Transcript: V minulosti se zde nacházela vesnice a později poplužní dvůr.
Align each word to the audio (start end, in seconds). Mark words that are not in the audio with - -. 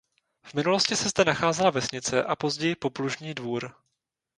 V 0.43 0.53
minulosti 0.53 0.95
se 0.95 1.09
zde 1.09 1.25
nacházela 1.25 1.69
vesnice 1.69 2.23
a 2.23 2.35
později 2.35 2.75
poplužní 2.75 3.33
dvůr. 3.33 3.75